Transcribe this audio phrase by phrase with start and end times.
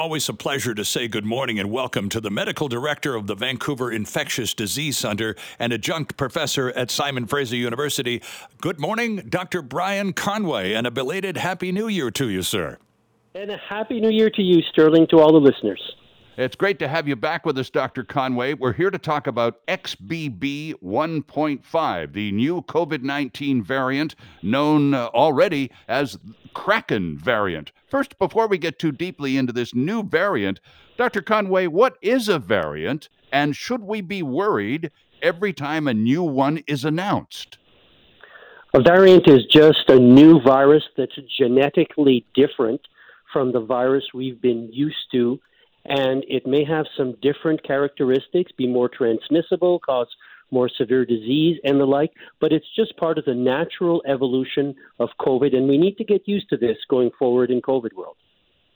[0.00, 3.34] always a pleasure to say good morning and welcome to the medical director of the
[3.34, 8.22] Vancouver Infectious Disease Center and adjunct professor at Simon Fraser University.
[8.62, 9.60] Good morning, Dr.
[9.60, 12.78] Brian Conway, and a belated Happy New Year to you, sir.
[13.34, 15.82] And a Happy New Year to you, Sterling, to all the listeners.
[16.36, 18.04] It's great to have you back with us, Dr.
[18.04, 18.54] Conway.
[18.54, 25.72] We're here to talk about XBB 1.5, the new COVID 19 variant known uh, already
[25.88, 26.18] as
[26.54, 27.72] Kraken variant.
[27.88, 30.60] First, before we get too deeply into this new variant,
[30.96, 31.20] Dr.
[31.20, 36.62] Conway, what is a variant and should we be worried every time a new one
[36.68, 37.58] is announced?
[38.72, 42.80] A variant is just a new virus that's genetically different
[43.32, 45.40] from the virus we've been used to,
[45.84, 50.08] and it may have some different characteristics, be more transmissible, cause
[50.50, 55.08] more severe disease and the like, but it's just part of the natural evolution of
[55.20, 58.16] COVID, and we need to get used to this going forward in COVID world.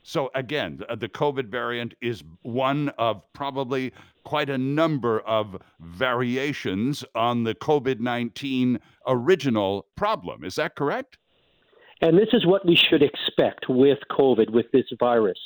[0.07, 3.93] So, again, uh, the COVID variant is one of probably
[4.23, 10.45] quite a number of variations on the COVID 19 original problem.
[10.45, 11.17] Is that correct?
[12.03, 15.39] And this is what we should expect with COVID, with this virus.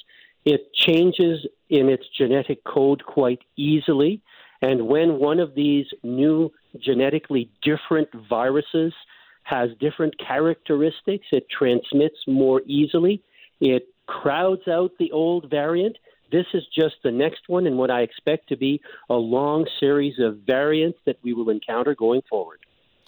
[0.49, 4.23] It changes in its genetic code quite easily.
[4.63, 8.95] And when one of these new genetically different viruses
[9.43, 13.23] has different characteristics, it transmits more easily.
[13.61, 15.99] It crowds out the old variant.
[16.33, 20.19] This is just the next one, and what I expect to be a long series
[20.19, 22.61] of variants that we will encounter going forward.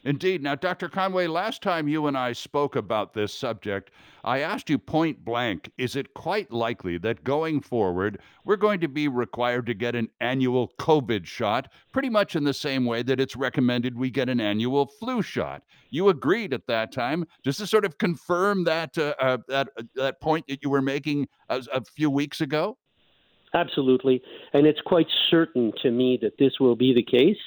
[0.04, 0.42] Indeed.
[0.42, 0.88] Now, Dr.
[0.88, 3.90] Conway, last time you and I spoke about this subject,
[4.24, 8.88] I asked you point blank is it quite likely that going forward, we're going to
[8.88, 13.20] be required to get an annual COVID shot, pretty much in the same way that
[13.20, 15.62] it's recommended we get an annual flu shot?
[15.90, 17.26] You agreed at that time.
[17.44, 20.82] Just to sort of confirm that, uh, uh, that, uh, that point that you were
[20.82, 22.78] making a, a few weeks ago?
[23.52, 24.22] Absolutely.
[24.52, 27.38] And it's quite certain to me that this will be the case.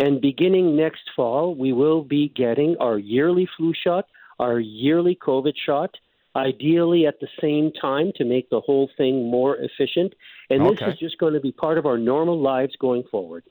[0.00, 4.06] And beginning next fall, we will be getting our yearly flu shot,
[4.38, 5.94] our yearly COVID shot,
[6.34, 10.14] ideally at the same time to make the whole thing more efficient.
[10.48, 10.92] And this okay.
[10.92, 13.44] is just going to be part of our normal lives going forward.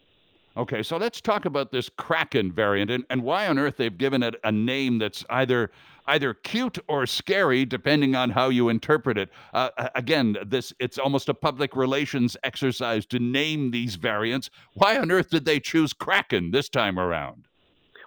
[0.60, 4.22] Okay, so let's talk about this Kraken variant and, and why on earth they've given
[4.22, 5.72] it a name that's either
[6.06, 9.30] either cute or scary, depending on how you interpret it.
[9.54, 14.50] Uh, again, this it's almost a public relations exercise to name these variants.
[14.74, 17.46] Why on earth did they choose Kraken this time around?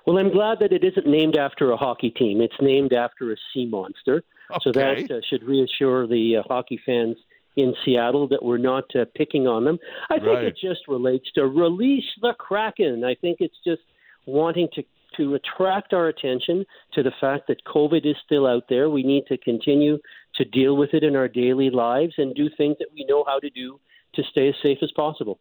[0.06, 2.42] Well, I'm glad that it isn't named after a hockey team.
[2.42, 4.24] It's named after a sea monster.
[4.50, 4.60] Okay.
[4.62, 7.16] So that uh, should reassure the uh, hockey fans
[7.56, 9.78] in Seattle that we're not uh, picking on them.
[10.10, 10.44] I think right.
[10.44, 13.04] it just relates to release the Kraken.
[13.04, 13.82] I think it's just
[14.26, 14.82] wanting to
[15.16, 16.64] to attract our attention
[16.94, 18.88] to the fact that COVID is still out there.
[18.88, 19.98] We need to continue
[20.36, 23.38] to deal with it in our daily lives and do things that we know how
[23.38, 23.78] to do
[24.14, 25.38] to stay as safe as possible.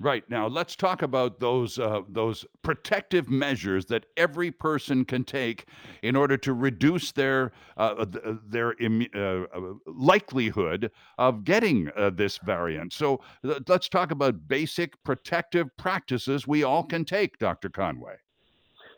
[0.00, 5.66] Right now, let's talk about those uh, those protective measures that every person can take
[6.02, 12.10] in order to reduce their uh, uh their Im- uh, uh, likelihood of getting uh,
[12.10, 12.92] this variant.
[12.92, 17.68] So let's talk about basic protective practices we all can take, Dr.
[17.68, 18.16] Conway.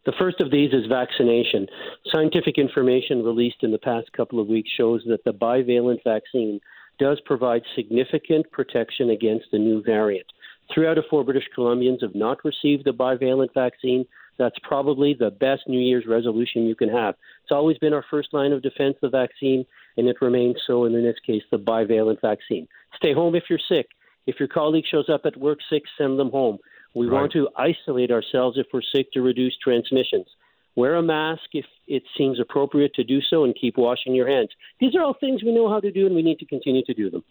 [0.06, 1.66] The first of these is vaccination.
[2.14, 6.60] Scientific information released in the past couple of weeks shows that the bivalent vaccine
[6.98, 10.26] does provide significant protection against the new variant.
[10.72, 14.04] Three out of four British Columbians have not received the bivalent vaccine.
[14.38, 17.14] That's probably the best New Year's resolution you can have.
[17.42, 19.64] It's always been our first line of defense, the vaccine,
[19.96, 22.68] and it remains so, and in this case, the bivalent vaccine.
[22.96, 23.86] Stay home if you're sick.
[24.26, 26.58] If your colleague shows up at work sick, send them home.
[26.94, 27.20] We right.
[27.20, 30.26] want to isolate ourselves if we're sick to reduce transmissions.
[30.74, 34.50] Wear a mask if it seems appropriate to do so and keep washing your hands.
[34.78, 36.94] These are all things we know how to do and we need to continue to
[36.94, 37.24] do them.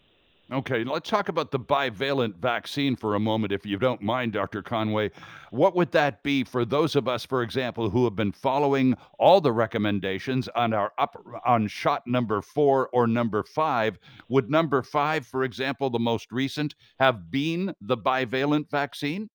[0.52, 4.62] Okay, let's talk about the bivalent vaccine for a moment, if you don't mind, Dr.
[4.62, 5.10] Conway.
[5.50, 9.40] What would that be for those of us, for example, who have been following all
[9.40, 13.98] the recommendations on our up on shot number four or number five?
[14.28, 19.28] Would number five, for example, the most recent, have been the bivalent vaccine?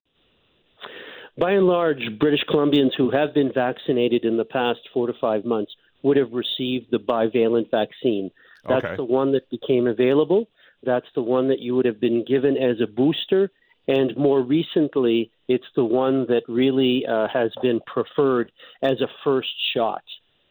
[1.38, 5.44] By and large, British Columbians who have been vaccinated in the past four to five
[5.44, 8.32] months would have received the bivalent vaccine.
[8.68, 8.96] That's okay.
[8.96, 10.48] the one that became available.
[10.84, 13.52] That's the one that you would have been given as a booster.
[13.88, 18.52] And more recently, it's the one that really uh, has been preferred
[18.82, 20.04] as a first shot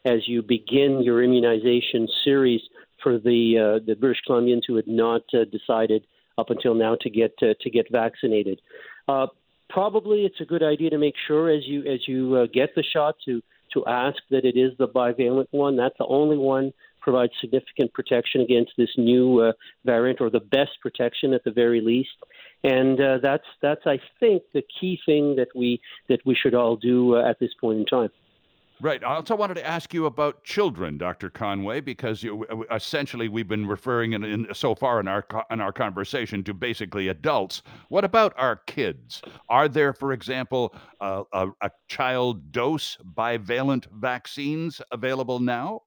[0.05, 2.61] as you begin your immunization series
[3.01, 6.05] for the uh, the British Columbians who had not uh, decided
[6.37, 8.61] up until now to get uh, to get vaccinated.
[9.07, 9.27] Uh,
[9.69, 12.83] probably it's a good idea to make sure as you as you uh, get the
[12.83, 13.41] shot to
[13.73, 15.77] to ask that it is the bivalent one.
[15.77, 19.51] That's the only one provides significant protection against this new uh,
[19.85, 22.09] variant, or the best protection at the very least.
[22.63, 26.75] And uh, that's that's I think the key thing that we that we should all
[26.75, 28.09] do uh, at this point in time.
[28.81, 29.03] Right.
[29.03, 31.29] I also wanted to ask you about children, Dr.
[31.29, 35.71] Conway, because you, essentially we've been referring in, in, so far in our in our
[35.71, 37.61] conversation to basically adults.
[37.89, 39.21] What about our kids?
[39.49, 41.23] Are there, for example, a,
[41.61, 45.81] a child dose bivalent vaccines available now?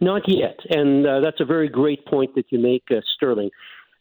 [0.00, 3.50] Not yet, and uh, that's a very great point that you make, uh, Sterling.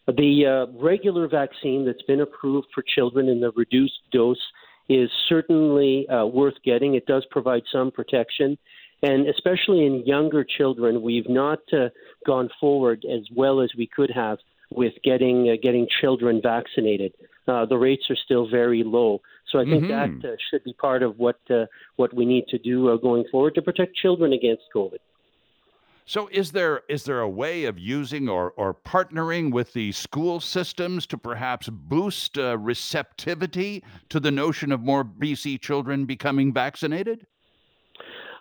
[0.08, 4.42] The uh, regular vaccine that's been approved for children in the reduced dose
[4.88, 6.94] is certainly uh, worth getting.
[6.94, 8.58] It does provide some protection.
[9.02, 11.90] And especially in younger children, we've not uh,
[12.26, 14.38] gone forward as well as we could have
[14.72, 17.14] with getting uh, getting children vaccinated.
[17.48, 20.22] Uh, the rates are still very low, so I think mm-hmm.
[20.22, 21.66] that uh, should be part of what uh,
[21.98, 24.98] what we need to do uh, going forward to protect children against COVID.
[26.08, 30.40] So is there is there a way of using or, or partnering with the school
[30.40, 37.26] systems to perhaps boost uh, receptivity to the notion of more BC children becoming vaccinated?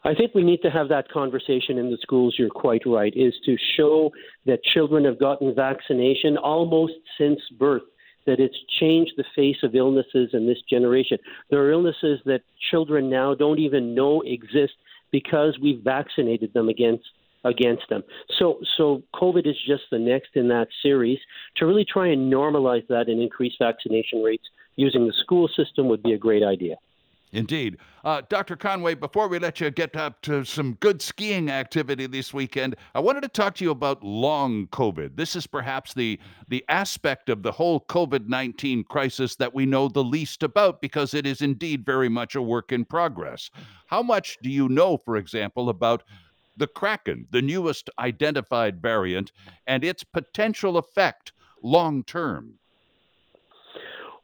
[0.04, 2.34] I think we need to have that conversation in the schools.
[2.38, 3.14] You're quite right.
[3.16, 4.12] Is to show
[4.44, 7.82] that children have gotten vaccination almost since birth.
[8.26, 11.16] That it's changed the face of illnesses in this generation.
[11.48, 14.74] There are illnesses that children now don't even know exist
[15.10, 17.04] because we've vaccinated them against
[17.44, 18.02] against them.
[18.38, 21.18] So, so COVID is just the next in that series.
[21.56, 24.44] To really try and normalize that and increase vaccination rates
[24.76, 26.76] using the school system would be a great idea.
[27.34, 27.78] Indeed.
[28.04, 28.54] Uh, Dr.
[28.54, 33.00] Conway, before we let you get up to some good skiing activity this weekend, I
[33.00, 35.16] wanted to talk to you about long COVID.
[35.16, 39.88] This is perhaps the, the aspect of the whole COVID 19 crisis that we know
[39.88, 43.50] the least about because it is indeed very much a work in progress.
[43.88, 46.04] How much do you know, for example, about
[46.56, 49.32] the Kraken, the newest identified variant,
[49.66, 52.58] and its potential effect long term?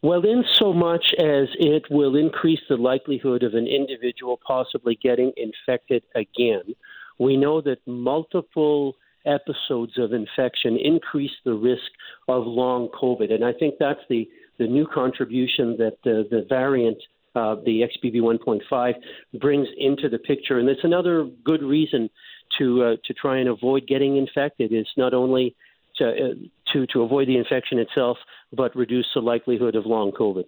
[0.02, 5.32] Well, in so much as it will increase the likelihood of an individual possibly getting
[5.36, 6.74] infected again,
[7.18, 11.90] we know that multiple episodes of infection increase the risk
[12.28, 13.30] of long COVID.
[13.30, 14.26] And I think that's the,
[14.58, 17.02] the new contribution that uh, the variant
[17.34, 18.94] uh, the XBB 1.5
[19.40, 20.58] brings into the picture.
[20.58, 22.10] And it's another good reason
[22.58, 24.72] to uh, to try and avoid getting infected.
[24.72, 25.54] Is not only
[25.96, 28.18] to, uh, to to avoid the infection itself,
[28.52, 30.44] but reduce the likelihood of long COVID.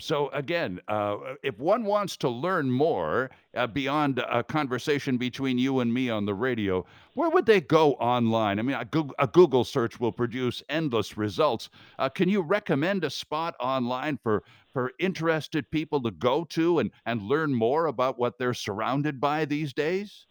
[0.00, 5.80] So again, uh, if one wants to learn more uh, beyond a conversation between you
[5.80, 8.58] and me on the radio, where would they go online?
[8.58, 11.68] I mean, a Google, a Google search will produce endless results.
[11.98, 14.42] Uh, can you recommend a spot online for
[14.72, 19.44] for interested people to go to and and learn more about what they're surrounded by
[19.44, 20.26] these days?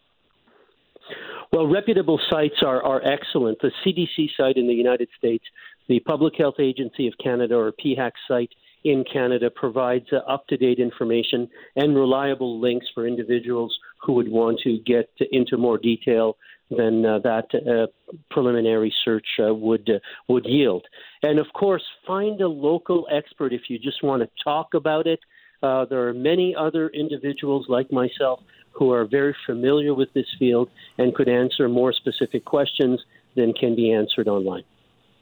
[1.52, 3.58] Well, reputable sites are, are excellent.
[3.60, 5.44] The CDC site in the United States,
[5.88, 8.50] the Public Health Agency of Canada, or PHAC site
[8.84, 14.30] in Canada provides uh, up to date information and reliable links for individuals who would
[14.30, 16.36] want to get into more detail
[16.70, 17.86] than uh, that uh,
[18.30, 19.98] preliminary search uh, would uh,
[20.28, 20.86] would yield.
[21.22, 25.20] And of course, find a local expert if you just want to talk about it.
[25.62, 28.40] Uh, there are many other individuals like myself
[28.72, 33.00] who are very familiar with this field and could answer more specific questions
[33.36, 34.64] than can be answered online.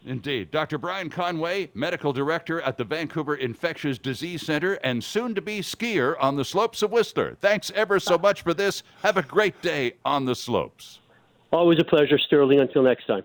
[0.06, 0.50] Indeed.
[0.50, 0.78] Dr.
[0.78, 6.14] Brian Conway, Medical Director at the Vancouver Infectious Disease Center and soon to be skier
[6.20, 7.36] on the slopes of Whistler.
[7.40, 8.82] Thanks ever so much for this.
[9.02, 11.00] Have a great day on the slopes.
[11.52, 12.60] Always a pleasure, Sterling.
[12.60, 13.24] Until next time.